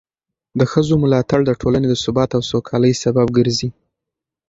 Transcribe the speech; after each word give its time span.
د 0.59 0.61
ښځو 0.71 0.95
ملاتړ 1.03 1.39
د 1.45 1.51
ټولنې 1.61 1.87
د 1.89 1.95
ثبات 2.03 2.29
او 2.37 2.41
سوکالۍ 2.51 2.93
سبب 3.03 3.27
ګرځي. 3.37 3.69